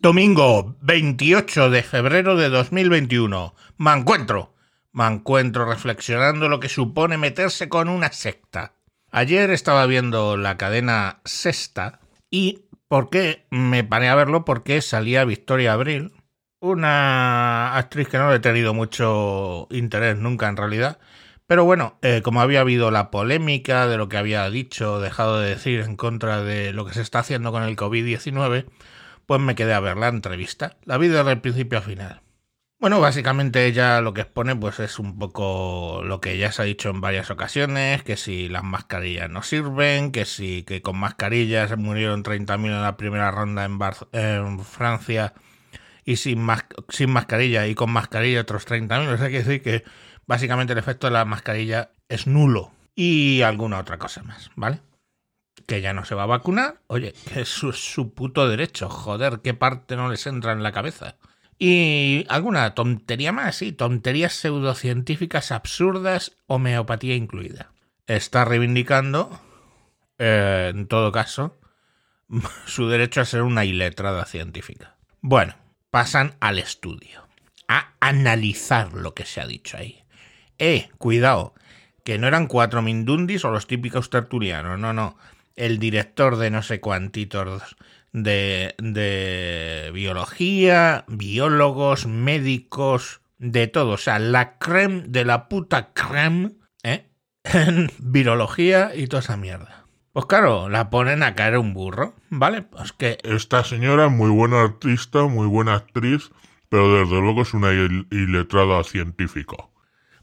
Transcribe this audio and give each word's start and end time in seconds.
Domingo 0.00 0.76
28 0.80 1.70
de 1.70 1.82
febrero 1.82 2.36
de 2.36 2.48
2021. 2.48 3.54
Me 3.78 3.92
encuentro. 3.92 4.52
Me 4.92 5.06
encuentro 5.06 5.64
reflexionando 5.64 6.48
lo 6.48 6.60
que 6.60 6.68
supone 6.68 7.16
meterse 7.16 7.68
con 7.68 7.88
una 7.88 8.12
secta. 8.12 8.74
Ayer 9.12 9.50
estaba 9.50 9.86
viendo 9.86 10.36
la 10.36 10.58
cadena 10.58 11.20
Sexta 11.24 12.00
y 12.28 12.64
¿por 12.88 13.08
qué 13.08 13.46
me 13.50 13.84
paré 13.84 14.08
a 14.08 14.16
verlo? 14.16 14.44
Porque 14.44 14.82
salía 14.82 15.24
Victoria 15.24 15.72
Abril, 15.72 16.12
una 16.58 17.76
actriz 17.76 18.08
que 18.08 18.18
no 18.18 18.30
le 18.30 18.36
he 18.36 18.40
tenido 18.40 18.74
mucho 18.74 19.68
interés 19.70 20.18
nunca 20.18 20.48
en 20.48 20.56
realidad. 20.56 20.98
Pero 21.46 21.64
bueno, 21.64 21.98
eh, 22.02 22.20
como 22.22 22.40
había 22.40 22.60
habido 22.60 22.90
la 22.90 23.10
polémica 23.10 23.86
de 23.86 23.96
lo 23.96 24.08
que 24.08 24.16
había 24.16 24.50
dicho, 24.50 24.98
dejado 24.98 25.38
de 25.38 25.50
decir 25.50 25.80
en 25.80 25.96
contra 25.96 26.42
de 26.42 26.72
lo 26.72 26.84
que 26.84 26.94
se 26.94 27.00
está 27.00 27.20
haciendo 27.20 27.52
con 27.52 27.62
el 27.62 27.76
COVID-19, 27.76 28.66
pues 29.26 29.40
me 29.40 29.54
quedé 29.54 29.74
a 29.74 29.80
ver 29.80 29.96
la 29.96 30.08
entrevista. 30.08 30.76
La 30.84 30.98
vi 30.98 31.08
desde 31.08 31.30
el 31.30 31.40
principio 31.40 31.78
a 31.78 31.82
final. 31.82 32.20
Bueno, 32.80 33.00
básicamente 33.00 33.64
ella 33.64 34.00
lo 34.02 34.12
que 34.12 34.20
expone 34.22 34.54
pues 34.54 34.78
es 34.78 34.98
un 34.98 35.18
poco 35.18 36.02
lo 36.04 36.20
que 36.20 36.36
ya 36.36 36.52
se 36.52 36.60
ha 36.60 36.64
dicho 36.66 36.90
en 36.90 37.00
varias 37.00 37.30
ocasiones, 37.30 38.02
que 38.02 38.16
si 38.16 38.48
las 38.48 38.62
mascarillas 38.62 39.30
no 39.30 39.42
sirven, 39.42 40.12
que 40.12 40.26
si 40.26 40.64
que 40.64 40.82
con 40.82 40.98
mascarillas 40.98 41.76
murieron 41.78 42.22
30.000 42.22 42.66
en 42.66 42.82
la 42.82 42.96
primera 42.98 43.30
ronda 43.30 43.64
en, 43.64 43.78
en 44.12 44.60
Francia 44.60 45.32
y 46.04 46.16
sin, 46.16 46.46
sin 46.90 47.10
mascarilla 47.10 47.66
y 47.66 47.74
con 47.74 47.90
mascarilla 47.90 48.42
otros 48.42 48.66
30.000, 48.66 49.14
o 49.14 49.16
sea, 49.16 49.30
que 49.30 49.42
decir 49.42 49.62
que 49.62 49.84
básicamente 50.26 50.74
el 50.74 50.78
efecto 50.78 51.06
de 51.06 51.14
la 51.14 51.24
mascarilla 51.24 51.90
es 52.08 52.26
nulo 52.26 52.72
y 52.94 53.42
alguna 53.42 53.78
otra 53.78 53.98
cosa 53.98 54.22
más, 54.22 54.50
¿vale? 54.56 54.80
Que 55.66 55.80
ya 55.80 55.92
no 55.92 56.04
se 56.04 56.14
va 56.14 56.24
a 56.24 56.26
vacunar, 56.26 56.80
oye, 56.86 57.14
que 57.32 57.42
es 57.42 57.48
su, 57.48 58.14
puto 58.14 58.48
derecho, 58.48 58.88
joder, 58.88 59.40
qué 59.42 59.54
parte 59.54 59.96
no 59.96 60.08
les 60.08 60.26
entra 60.26 60.52
en 60.52 60.62
la 60.62 60.72
cabeza. 60.72 61.16
Y 61.58 62.26
alguna 62.28 62.74
tontería 62.74 63.32
más, 63.32 63.56
sí, 63.56 63.72
tonterías 63.72 64.34
pseudocientíficas 64.34 65.52
absurdas, 65.52 66.36
homeopatía 66.46 67.14
incluida. 67.14 67.70
Está 68.06 68.44
reivindicando, 68.44 69.40
eh, 70.18 70.72
en 70.74 70.86
todo 70.86 71.12
caso, 71.12 71.58
su 72.66 72.88
derecho 72.88 73.20
a 73.20 73.24
ser 73.24 73.42
una 73.42 73.64
iletrada 73.64 74.24
científica. 74.26 74.96
Bueno, 75.20 75.54
pasan 75.90 76.34
al 76.40 76.58
estudio, 76.58 77.26
a 77.68 77.94
analizar 78.00 78.92
lo 78.92 79.14
que 79.14 79.24
se 79.24 79.40
ha 79.40 79.46
dicho 79.46 79.76
ahí. 79.76 80.04
Eh, 80.58 80.90
cuidado, 80.98 81.54
que 82.04 82.18
no 82.18 82.26
eran 82.26 82.46
cuatro 82.46 82.82
mindundis 82.82 83.44
o 83.44 83.50
los 83.50 83.66
típicos 83.66 84.10
tertulianos, 84.10 84.78
no, 84.78 84.92
no 84.92 85.16
el 85.56 85.78
director 85.78 86.36
de 86.36 86.50
no 86.50 86.62
sé 86.62 86.80
cuántitos 86.80 87.76
de, 88.12 88.74
de 88.78 89.90
biología, 89.92 91.04
biólogos, 91.08 92.06
médicos, 92.06 93.20
de 93.38 93.66
todo. 93.66 93.92
O 93.92 93.98
sea, 93.98 94.18
la 94.18 94.58
creme 94.58 95.02
de 95.06 95.24
la 95.24 95.48
puta 95.48 95.92
creme 95.92 96.52
¿eh? 96.82 97.08
en 97.44 97.90
virología 97.98 98.92
y 98.94 99.06
toda 99.06 99.20
esa 99.22 99.36
mierda. 99.36 99.86
Pues 100.12 100.26
claro, 100.26 100.68
la 100.68 100.90
ponen 100.90 101.24
a 101.24 101.34
caer 101.34 101.58
un 101.58 101.74
burro, 101.74 102.14
¿vale? 102.30 102.62
Pues 102.62 102.92
que... 102.92 103.18
Esta 103.24 103.64
señora 103.64 104.06
es 104.06 104.12
muy 104.12 104.30
buena 104.30 104.62
artista, 104.62 105.24
muy 105.24 105.48
buena 105.48 105.74
actriz, 105.74 106.30
pero 106.68 107.00
desde 107.00 107.20
luego 107.20 107.42
es 107.42 107.52
una 107.52 107.72
iletrada 107.72 108.84
científica. 108.84 109.56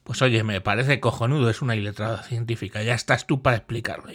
Pues 0.04 0.22
oye, 0.22 0.46
me 0.46 0.62
parece 0.62 1.02
cojonudo, 1.02 1.50
es 1.50 1.62
una 1.62 1.76
iletrada 1.76 2.24
científica. 2.24 2.82
Ya 2.84 2.94
estás 2.94 3.28
tú 3.28 3.42
para 3.42 3.58
explicarlo. 3.58 4.12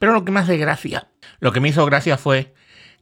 Pero 0.00 0.12
lo 0.12 0.24
que 0.24 0.32
me 0.32 0.40
hace 0.40 0.56
gracia, 0.56 1.10
lo 1.40 1.52
que 1.52 1.60
me 1.60 1.68
hizo 1.68 1.84
gracia 1.84 2.16
fue 2.16 2.54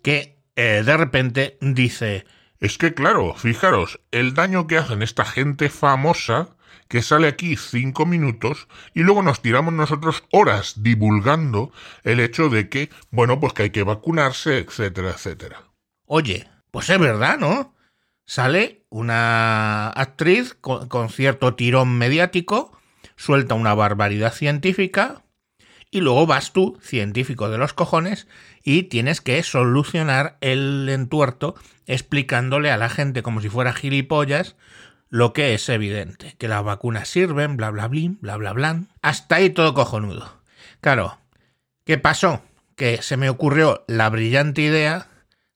que 0.03 0.43
eh, 0.57 0.83
de 0.85 0.97
repente 0.97 1.57
dice... 1.61 2.27
Es 2.59 2.77
que 2.77 2.93
claro, 2.93 3.35
fijaros, 3.35 4.01
el 4.11 4.35
daño 4.35 4.67
que 4.67 4.79
hacen 4.79 5.03
esta 5.03 5.25
gente 5.25 5.71
famosa 5.71 6.57
que 6.89 7.03
sale 7.03 7.29
aquí 7.29 7.57
cinco 7.57 8.05
minutos 8.05 8.67
y 8.95 9.03
luego 9.03 9.23
nos 9.23 9.41
tiramos 9.41 9.73
nosotros 9.75 10.25
horas 10.33 10.83
divulgando 10.83 11.71
el 12.03 12.19
hecho 12.19 12.49
de 12.49 12.69
que, 12.69 12.91
bueno, 13.13 13.39
pues 13.39 13.53
que 13.53 13.63
hay 13.63 13.71
que 13.71 13.85
vacunarse, 13.85 14.59
etcétera, 14.59 15.11
etcétera. 15.11 15.63
Oye, 16.05 16.49
pues 16.73 16.91
es 16.91 16.99
verdad, 16.99 17.39
¿no? 17.39 17.77
Sale 18.27 18.85
una 18.89 19.91
actriz 19.91 20.55
con 20.55 21.11
cierto 21.11 21.55
tirón 21.55 21.97
mediático, 21.97 22.77
suelta 23.15 23.55
una 23.55 23.75
barbaridad 23.75 24.33
científica, 24.33 25.23
y 25.91 26.01
luego 26.01 26.27
vas 26.27 26.53
tú, 26.53 26.79
científico 26.83 27.49
de 27.49 27.59
los 27.59 27.73
cojones, 27.73 28.27
y 28.63 28.85
tienes 28.85 29.21
que 29.21 29.43
solucionar 29.43 30.37
el 30.41 30.89
entuerto 30.89 31.55
explicándole 31.87 32.71
a 32.71 32.77
la 32.77 32.89
gente 32.89 33.23
como 33.23 33.41
si 33.41 33.49
fuera 33.49 33.73
gilipollas 33.73 34.57
lo 35.11 35.33
que 35.33 35.55
es 35.55 35.69
evidente, 35.69 36.35
que 36.39 36.49
las 36.49 36.63
vacunas 36.63 37.09
sirven, 37.09 37.57
bla 37.57 37.71
bla 37.71 37.89
bla, 37.89 38.11
bla 38.21 38.37
bla 38.37 38.53
bla. 38.53 38.83
Hasta 39.01 39.37
ahí 39.37 39.51
todo 39.51 39.73
cojonudo. 39.73 40.43
Claro, 40.81 41.19
¿qué 41.85 41.97
pasó? 41.97 42.43
Que 42.77 43.01
se 43.01 43.17
me 43.17 43.31
ocurrió 43.31 43.85
la 43.89 44.11
brillante 44.11 44.63
idea 44.63 45.09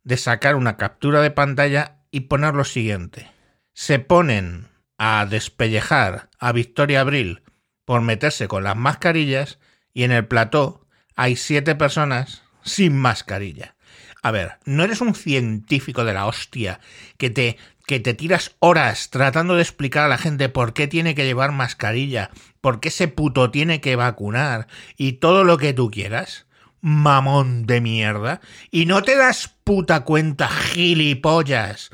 de 0.04 0.16
sacar 0.16 0.56
una 0.56 0.76
captura 0.76 1.20
de 1.20 1.30
pantalla 1.30 1.98
y 2.10 2.20
poner 2.20 2.54
lo 2.54 2.64
siguiente. 2.64 3.30
Se 3.74 3.98
ponen 3.98 4.68
a 4.98 5.26
despellejar 5.26 6.30
a 6.38 6.52
Victoria 6.52 7.00
Abril 7.00 7.42
por 7.84 8.00
meterse 8.00 8.48
con 8.48 8.64
las 8.64 8.76
mascarillas 8.76 9.58
y 9.94 10.04
en 10.04 10.12
el 10.12 10.26
plató 10.26 10.86
hay 11.16 11.36
siete 11.36 11.74
personas 11.74 12.42
sin 12.62 12.96
mascarilla. 12.96 13.74
A 14.22 14.30
ver, 14.30 14.58
no 14.64 14.84
eres 14.84 15.00
un 15.00 15.14
científico 15.14 16.04
de 16.04 16.14
la 16.14 16.26
hostia 16.26 16.80
que 17.18 17.28
te, 17.28 17.56
que 17.86 17.98
te 17.98 18.14
tiras 18.14 18.54
horas 18.60 19.10
tratando 19.10 19.56
de 19.56 19.62
explicar 19.62 20.04
a 20.04 20.08
la 20.08 20.18
gente 20.18 20.48
por 20.48 20.74
qué 20.74 20.86
tiene 20.86 21.14
que 21.14 21.24
llevar 21.24 21.50
mascarilla, 21.50 22.30
por 22.60 22.78
qué 22.78 22.88
ese 22.88 23.08
puto 23.08 23.50
tiene 23.50 23.80
que 23.80 23.96
vacunar 23.96 24.68
y 24.96 25.14
todo 25.14 25.42
lo 25.42 25.58
que 25.58 25.72
tú 25.72 25.90
quieras. 25.90 26.46
Mamón 26.80 27.66
de 27.66 27.80
mierda. 27.80 28.40
Y 28.70 28.86
no 28.86 29.02
te 29.02 29.16
das 29.16 29.54
puta 29.62 30.00
cuenta, 30.00 30.48
gilipollas, 30.48 31.90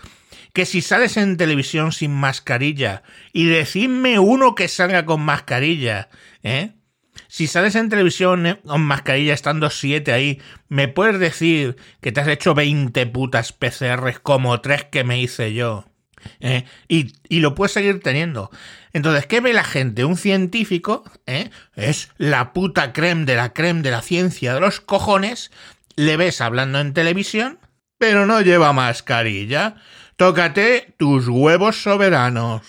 que 0.55 0.67
si 0.67 0.81
sales 0.81 1.17
en 1.17 1.37
televisión 1.37 1.93
sin 1.93 2.15
mascarilla 2.15 3.03
y 3.33 3.45
decidme 3.47 4.19
uno 4.19 4.55
que 4.55 4.69
salga 4.69 5.05
con 5.05 5.21
mascarilla, 5.21 6.09
¿eh? 6.43 6.73
Si 7.27 7.47
sales 7.47 7.75
en 7.75 7.89
televisión 7.89 8.47
eh, 8.47 8.61
con 8.65 8.83
mascarilla 8.83 9.35
estando 9.35 9.71
siete 9.71 10.13
ahí, 10.13 10.41
¿me 10.69 10.89
puedes 10.89 11.19
decir 11.19 11.77
que 12.01 12.13
te 12.13 12.21
has 12.21 12.29
hecho 12.29 12.55
20 12.55 13.07
putas 13.07 13.53
PCRs 13.53 14.21
como 14.21 14.61
tres 14.61 14.85
que 14.85 15.05
me 15.05 15.21
hice 15.21 15.53
yo? 15.55 15.85
¿Eh? 16.41 16.65
Y, 16.89 17.41
lo 17.41 17.55
puedes 17.55 17.73
seguir 17.73 18.01
teniendo. 18.01 18.51
Entonces, 18.93 19.27
¿qué 19.27 19.41
ve 19.41 19.53
la 19.53 19.65
gente? 19.65 20.05
Un 20.05 20.17
científico 20.17 21.05
¿eh? 21.27 21.51
es 21.77 22.11
la 22.17 22.53
puta 22.53 22.93
creme 22.93 23.25
de 23.25 23.37
la 23.37 23.53
creme 23.53 23.83
de 23.83 23.91
la 23.91 24.03
ciencia 24.03 24.55
de 24.55 24.61
los 24.61 24.81
cojones. 24.81 25.51
Le 25.97 26.17
ves 26.17 26.41
hablando 26.41 26.81
en 26.81 26.95
televisión, 26.95 27.59
pero 27.99 28.27
no 28.27 28.41
lleva 28.41 28.73
mascarilla. 28.73 29.77
Tócate 30.17 30.95
tus 30.97 31.29
huevos 31.29 31.83
soberanos. 31.83 32.63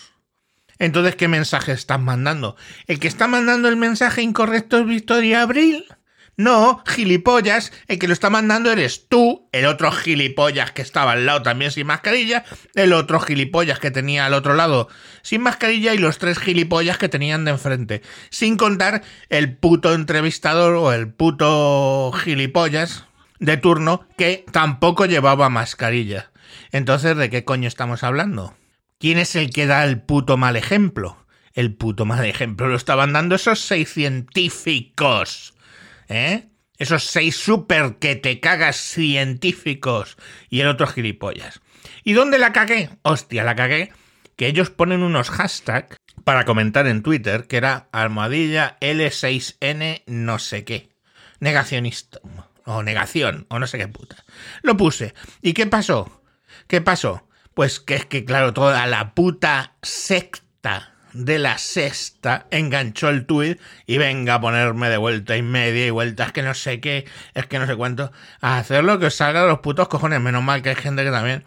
Entonces, 0.79 1.15
¿qué 1.15 1.27
mensaje 1.27 1.73
estás 1.73 1.99
mandando? 1.99 2.55
¿El 2.87 2.99
que 2.99 3.07
está 3.07 3.27
mandando 3.27 3.67
el 3.67 3.75
mensaje 3.75 4.21
incorrecto 4.21 4.79
es 4.79 4.85
Victoria 4.85 5.41
Abril? 5.41 5.85
No, 6.39 6.81
gilipollas, 6.87 7.73
el 7.89 7.99
que 7.99 8.07
lo 8.07 8.13
está 8.13 8.29
mandando 8.29 8.71
eres 8.71 9.09
tú, 9.09 9.49
el 9.51 9.65
otro 9.65 9.91
gilipollas 9.91 10.71
que 10.71 10.81
estaba 10.81 11.11
al 11.11 11.25
lado 11.25 11.41
también 11.41 11.69
sin 11.69 11.85
mascarilla, 11.85 12.45
el 12.75 12.93
otro 12.93 13.19
gilipollas 13.19 13.79
que 13.79 13.91
tenía 13.91 14.25
al 14.25 14.33
otro 14.33 14.53
lado 14.53 14.87
sin 15.21 15.41
mascarilla 15.41 15.93
y 15.93 15.97
los 15.97 16.17
tres 16.17 16.39
gilipollas 16.39 16.97
que 16.97 17.09
tenían 17.09 17.43
de 17.43 17.51
enfrente. 17.51 18.01
Sin 18.29 18.55
contar 18.55 19.03
el 19.27 19.57
puto 19.57 19.93
entrevistador 19.93 20.75
o 20.75 20.93
el 20.93 21.11
puto 21.11 22.13
gilipollas 22.13 23.03
de 23.39 23.57
turno 23.57 24.07
que 24.17 24.45
tampoco 24.53 25.07
llevaba 25.07 25.49
mascarilla. 25.49 26.31
Entonces, 26.71 27.17
¿de 27.17 27.29
qué 27.29 27.43
coño 27.43 27.67
estamos 27.67 28.01
hablando? 28.01 28.55
¿Quién 28.99 29.17
es 29.17 29.37
el 29.37 29.49
que 29.49 29.65
da 29.65 29.85
el 29.85 30.01
puto 30.01 30.35
mal 30.35 30.57
ejemplo? 30.57 31.25
El 31.53 31.73
puto 31.73 32.03
mal 32.03 32.25
ejemplo 32.25 32.67
lo 32.67 32.75
estaban 32.75 33.13
dando 33.13 33.35
esos 33.35 33.61
seis 33.61 33.93
científicos. 33.93 35.53
¿Eh? 36.09 36.49
Esos 36.77 37.05
seis 37.05 37.37
super 37.37 37.95
que 37.99 38.17
te 38.17 38.41
cagas 38.41 38.75
científicos 38.75 40.17
y 40.49 40.59
el 40.59 40.67
otro 40.67 40.85
gilipollas. 40.85 41.61
¿Y 42.03 42.11
dónde 42.11 42.39
la 42.39 42.51
cagué? 42.51 42.89
Hostia, 43.03 43.45
la 43.45 43.55
cagué. 43.55 43.93
Que 44.35 44.47
ellos 44.47 44.69
ponen 44.69 45.01
unos 45.01 45.29
hashtags 45.29 45.95
para 46.25 46.43
comentar 46.43 46.85
en 46.85 47.01
Twitter 47.01 47.47
que 47.47 47.55
era 47.55 47.87
almohadilla 47.93 48.77
L6N 48.81 50.03
no 50.07 50.39
sé 50.39 50.65
qué. 50.65 50.89
Negacionista. 51.39 52.19
O 52.65 52.83
negación, 52.83 53.45
o 53.49 53.59
no 53.59 53.65
sé 53.65 53.77
qué 53.77 53.87
puta. 53.87 54.25
Lo 54.61 54.75
puse. 54.75 55.13
¿Y 55.41 55.53
qué 55.53 55.67
pasó? 55.67 56.21
¿Qué 56.67 56.81
pasó? 56.81 57.28
Pues 57.59 57.81
que 57.81 57.95
es 57.95 58.05
que, 58.05 58.23
claro, 58.23 58.53
toda 58.53 58.87
la 58.87 59.13
puta 59.13 59.73
secta 59.81 60.93
de 61.11 61.39
la 61.39 61.57
sexta 61.57 62.47
enganchó 62.51 63.09
el 63.09 63.25
tuit 63.25 63.59
y 63.85 63.97
venga 63.97 64.35
a 64.35 64.39
ponerme 64.39 64.87
de 64.87 64.95
vuelta 64.95 65.35
y 65.35 65.41
media 65.41 65.85
y 65.85 65.89
vuelta, 65.89 66.23
es 66.23 66.31
que 66.31 66.41
no 66.41 66.53
sé 66.53 66.79
qué, 66.79 67.03
es 67.33 67.47
que 67.47 67.59
no 67.59 67.67
sé 67.67 67.75
cuánto, 67.75 68.13
a 68.39 68.59
hacer 68.59 68.85
lo 68.85 68.97
que 68.97 69.07
os 69.07 69.15
salga 69.15 69.41
de 69.41 69.49
los 69.49 69.59
putos 69.59 69.89
cojones. 69.89 70.21
Menos 70.21 70.41
mal 70.41 70.61
que 70.61 70.69
hay 70.69 70.75
gente 70.75 71.03
que 71.03 71.11
también 71.11 71.43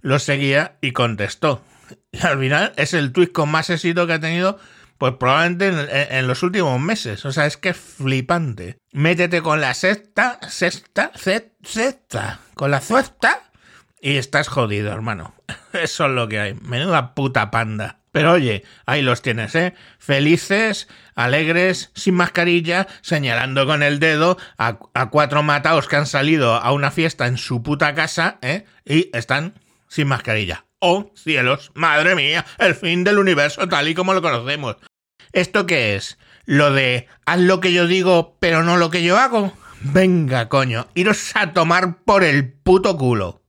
lo 0.00 0.18
seguía 0.18 0.78
y 0.80 0.90
contestó. 0.90 1.62
Y 2.10 2.26
al 2.26 2.40
final 2.40 2.72
es 2.76 2.92
el 2.92 3.12
tuit 3.12 3.30
con 3.30 3.48
más 3.48 3.70
éxito 3.70 4.08
que 4.08 4.14
ha 4.14 4.20
tenido 4.20 4.58
pues 4.98 5.14
probablemente 5.14 5.68
en, 5.68 6.16
en, 6.18 6.26
los 6.26 6.42
últimos 6.42 6.80
meses. 6.80 7.24
O 7.24 7.30
sea, 7.30 7.46
es 7.46 7.56
que 7.56 7.68
es 7.68 7.76
flipante. 7.76 8.78
Métete 8.90 9.42
con 9.42 9.60
la 9.60 9.74
sexta, 9.74 10.40
sexta, 10.48 11.12
sexta, 11.14 12.40
con 12.56 12.72
la 12.72 12.80
sexta 12.80 13.51
y 14.02 14.16
estás 14.16 14.48
jodido, 14.48 14.92
hermano. 14.92 15.34
Eso 15.72 16.06
es 16.06 16.12
lo 16.12 16.28
que 16.28 16.40
hay. 16.40 16.54
Menuda 16.54 17.14
puta 17.14 17.50
panda. 17.50 18.00
Pero 18.10 18.32
oye, 18.32 18.62
ahí 18.84 19.00
los 19.00 19.22
tienes, 19.22 19.54
¿eh? 19.54 19.72
Felices, 19.98 20.86
alegres, 21.14 21.92
sin 21.94 22.14
mascarilla, 22.14 22.86
señalando 23.00 23.64
con 23.64 23.82
el 23.82 24.00
dedo 24.00 24.36
a, 24.58 24.76
cuatro 25.08 25.42
mataos 25.42 25.88
que 25.88 25.96
han 25.96 26.06
salido 26.06 26.54
a 26.56 26.72
una 26.72 26.90
fiesta 26.90 27.26
en 27.26 27.38
su 27.38 27.62
puta 27.62 27.94
casa, 27.94 28.38
¿eh? 28.42 28.66
Y 28.84 29.08
están 29.16 29.54
sin 29.88 30.08
mascarilla. 30.08 30.66
¡Oh, 30.78 31.10
cielos! 31.14 31.70
¡Madre 31.74 32.14
mía! 32.14 32.44
El 32.58 32.74
fin 32.74 33.04
del 33.04 33.18
universo 33.18 33.66
tal 33.68 33.88
y 33.88 33.94
como 33.94 34.12
lo 34.12 34.20
conocemos. 34.20 34.76
¿Esto 35.32 35.64
qué 35.64 35.94
es? 35.94 36.18
¿Lo 36.44 36.72
de 36.72 37.06
haz 37.24 37.38
lo 37.38 37.60
que 37.60 37.72
yo 37.72 37.86
digo 37.86 38.36
pero 38.40 38.62
no 38.62 38.76
lo 38.76 38.90
que 38.90 39.04
yo 39.04 39.16
hago? 39.16 39.56
Venga, 39.80 40.48
coño, 40.48 40.88
iros 40.94 41.34
a 41.34 41.52
tomar 41.52 42.02
por 42.04 42.24
el 42.24 42.52
puto 42.52 42.98
culo. 42.98 43.41